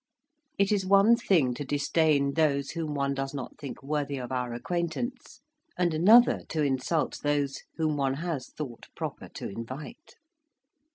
[0.57, 4.51] It is one thing to disdain those whom one does not think worthy of our
[4.51, 5.41] acquaintance,
[5.77, 10.15] and another to insult those whom one has thought proper to invite.